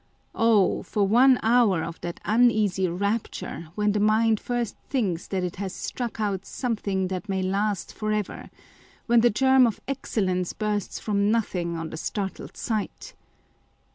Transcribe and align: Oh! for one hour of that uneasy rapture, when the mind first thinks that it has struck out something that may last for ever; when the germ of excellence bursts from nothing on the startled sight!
Oh! 0.33 0.81
for 0.81 1.07
one 1.07 1.37
hour 1.43 1.83
of 1.83 2.01
that 2.01 2.19
uneasy 2.25 2.87
rapture, 2.87 3.67
when 3.75 3.91
the 3.91 3.99
mind 3.99 4.39
first 4.39 4.75
thinks 4.89 5.27
that 5.27 5.43
it 5.43 5.57
has 5.57 5.75
struck 5.75 6.19
out 6.19 6.43
something 6.43 7.07
that 7.09 7.29
may 7.29 7.43
last 7.43 7.93
for 7.93 8.11
ever; 8.11 8.49
when 9.05 9.21
the 9.21 9.29
germ 9.29 9.67
of 9.67 9.79
excellence 9.87 10.53
bursts 10.53 10.97
from 10.99 11.29
nothing 11.29 11.75
on 11.77 11.91
the 11.91 11.97
startled 11.97 12.57
sight! 12.57 13.13